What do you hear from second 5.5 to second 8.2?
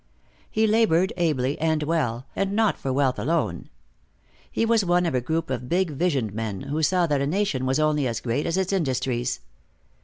of big visioned men who saw that a nation was only as